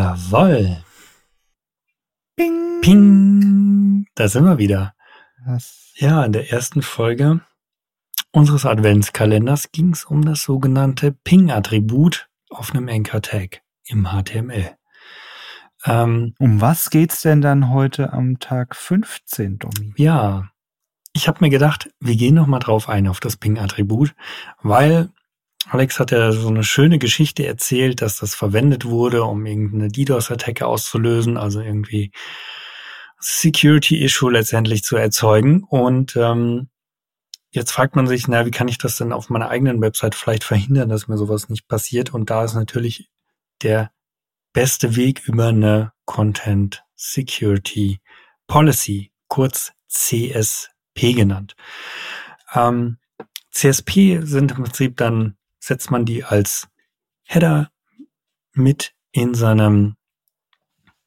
[0.00, 0.82] Jawoll.
[2.34, 2.80] Ping.
[2.80, 4.06] Ping.
[4.14, 4.94] Da sind wir wieder.
[5.44, 5.92] Was?
[5.96, 7.42] Ja, in der ersten Folge
[8.32, 14.74] unseres Adventskalenders ging es um das sogenannte Ping-Attribut auf einem Anchor-Tag im HTML.
[15.84, 19.92] Ähm, um was geht's denn dann heute am Tag 15, Domi?
[19.98, 20.48] Ja,
[21.12, 24.14] ich habe mir gedacht, wir gehen noch mal drauf ein auf das Ping-Attribut,
[24.62, 25.10] weil
[25.70, 30.66] Alex hat ja so eine schöne Geschichte erzählt, dass das verwendet wurde, um irgendeine DDoS-Attacke
[30.66, 32.10] auszulösen, also irgendwie
[33.20, 35.62] Security-Issue letztendlich zu erzeugen.
[35.62, 36.70] Und ähm,
[37.52, 40.42] jetzt fragt man sich, na, wie kann ich das denn auf meiner eigenen Website vielleicht
[40.42, 42.12] verhindern, dass mir sowas nicht passiert?
[42.12, 43.08] Und da ist natürlich
[43.62, 43.92] der
[44.52, 48.00] beste Weg über eine Content Security
[48.48, 51.54] Policy, kurz CSP genannt.
[52.54, 52.98] Ähm,
[53.52, 56.68] CSP sind im Prinzip dann, setzt man die als
[57.22, 57.70] Header
[58.52, 59.96] mit in seinem,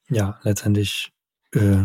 [0.09, 1.11] ja, letztendlich
[1.51, 1.83] äh,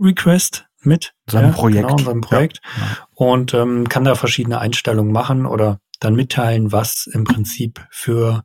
[0.00, 1.14] Request mit.
[1.26, 1.88] Seinem ja, Projekt.
[1.88, 2.60] Genau, seinem Projekt.
[2.76, 2.98] Ja.
[3.14, 8.42] Und ähm, kann da verschiedene Einstellungen machen oder dann mitteilen, was im Prinzip für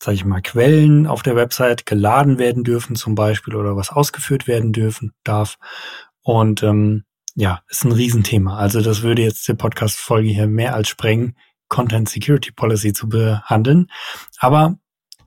[0.00, 4.46] sage ich mal, Quellen auf der Website geladen werden dürfen zum Beispiel oder was ausgeführt
[4.46, 5.56] werden dürfen darf.
[6.22, 8.56] Und ähm, ja, ist ein Riesenthema.
[8.56, 11.36] Also das würde jetzt die Podcast-Folge hier mehr als sprengen,
[11.68, 13.90] Content Security Policy zu behandeln.
[14.38, 14.78] Aber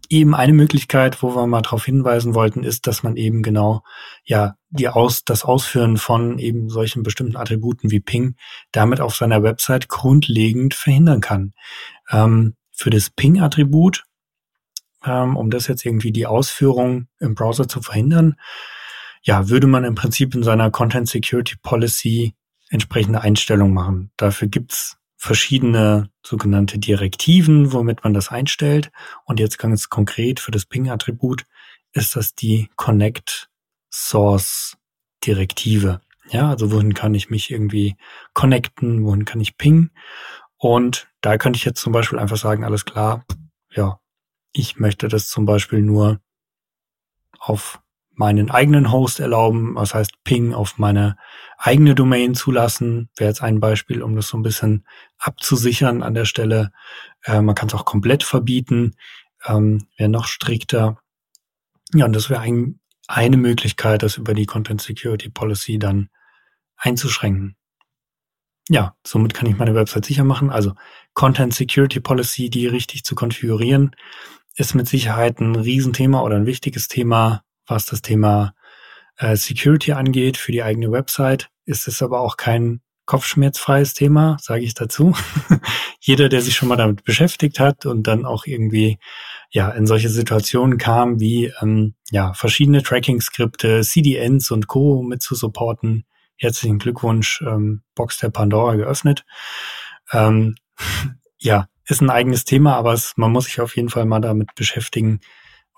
[0.09, 3.83] eben eine Möglichkeit, wo wir mal darauf hinweisen wollten, ist, dass man eben genau
[4.23, 8.35] ja die aus das Ausführen von eben solchen bestimmten Attributen wie Ping
[8.71, 11.53] damit auf seiner Website grundlegend verhindern kann.
[12.11, 14.03] Ähm, für das Ping-Attribut
[15.05, 18.35] ähm, um das jetzt irgendwie die Ausführung im Browser zu verhindern,
[19.23, 22.33] ja, würde man im Prinzip in seiner Content Security Policy
[22.69, 24.11] entsprechende Einstellungen machen.
[24.17, 28.91] Dafür gibt's verschiedene sogenannte Direktiven, womit man das einstellt.
[29.23, 31.45] Und jetzt ganz konkret für das Ping-Attribut
[31.93, 33.47] ist das die Connect
[33.93, 34.77] Source
[35.23, 36.01] Direktive.
[36.31, 37.97] Ja, also wohin kann ich mich irgendwie
[38.33, 39.91] connecten, wohin kann ich pingen?
[40.57, 43.23] Und da könnte ich jetzt zum Beispiel einfach sagen, alles klar,
[43.69, 43.99] ja,
[44.53, 46.19] ich möchte das zum Beispiel nur
[47.37, 47.79] auf
[48.21, 51.17] meinen eigenen Host erlauben, was heißt Ping auf meine
[51.57, 54.85] eigene Domain zulassen, wäre jetzt ein Beispiel, um das so ein bisschen
[55.17, 56.71] abzusichern an der Stelle.
[57.23, 58.93] Äh, man kann es auch komplett verbieten,
[59.43, 60.99] ähm, wäre noch strikter.
[61.95, 66.09] Ja, und das wäre ein, eine Möglichkeit, das über die Content Security Policy dann
[66.77, 67.55] einzuschränken.
[68.69, 70.51] Ja, somit kann ich meine Website sicher machen.
[70.51, 70.73] Also
[71.15, 73.95] Content Security Policy, die richtig zu konfigurieren,
[74.55, 78.53] ist mit Sicherheit ein Riesenthema oder ein wichtiges Thema, was das Thema
[79.17, 81.49] äh, Security angeht für die eigene Website.
[81.65, 85.15] Ist es aber auch kein kopfschmerzfreies Thema, sage ich dazu.
[85.99, 88.99] Jeder, der sich schon mal damit beschäftigt hat und dann auch irgendwie
[89.49, 95.01] ja in solche Situationen kam, wie ähm, ja verschiedene Tracking-Skripte, CDNs und Co.
[95.01, 96.05] mit zu supporten.
[96.37, 99.25] Herzlichen Glückwunsch, ähm, Box der Pandora geöffnet.
[100.11, 100.55] Ähm,
[101.37, 104.55] ja, ist ein eigenes Thema, aber es, man muss sich auf jeden Fall mal damit
[104.55, 105.19] beschäftigen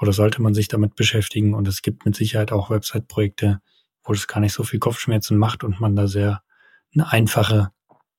[0.03, 1.53] oder sollte man sich damit beschäftigen.
[1.53, 3.61] Und es gibt mit Sicherheit auch Website-Projekte,
[4.03, 6.43] wo es gar nicht so viel Kopfschmerzen macht und man da sehr
[6.93, 7.71] eine einfache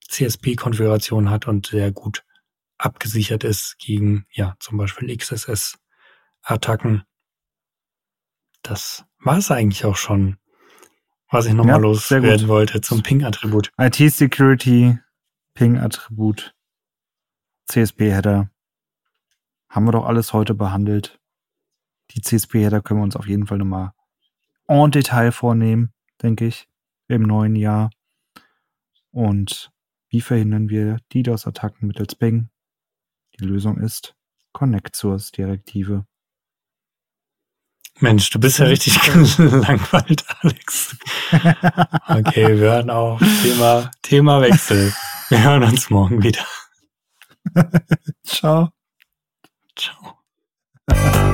[0.08, 2.24] CSP-Konfiguration hat und sehr gut
[2.78, 7.02] abgesichert ist gegen, ja, zum Beispiel XSS-Attacken.
[8.62, 10.38] Das war es eigentlich auch schon,
[11.30, 13.72] was ich nochmal ja, loswerden wollte zum Ping-Attribut.
[13.76, 14.98] IT-Security,
[15.52, 16.54] Ping-Attribut.
[17.66, 18.50] CSP-Header
[19.68, 21.20] haben wir doch alles heute behandelt.
[22.10, 23.92] Die CSP-Header können wir uns auf jeden Fall nochmal
[24.68, 25.92] en Detail vornehmen,
[26.22, 26.68] denke ich,
[27.08, 27.90] im neuen Jahr.
[29.10, 29.70] Und
[30.08, 32.50] wie verhindern wir DDoS-Attacken mittels Ping?
[33.38, 34.14] Die Lösung ist
[34.52, 36.06] Connect Source Direktive.
[38.00, 38.96] Mensch, du bist ja richtig
[39.38, 40.96] langweilt, Alex.
[42.08, 43.20] Okay, wir hören auf.
[43.42, 44.92] Thema, Thema Wechsel.
[45.28, 46.44] Wir hören uns morgen wieder.
[48.24, 48.70] Ciao.
[49.76, 50.18] Ciao.